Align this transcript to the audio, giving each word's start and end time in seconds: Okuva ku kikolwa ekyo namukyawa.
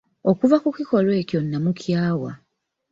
Okuva 0.31 0.55
ku 0.63 0.69
kikolwa 0.77 1.13
ekyo 1.21 1.39
namukyawa. 1.41 2.31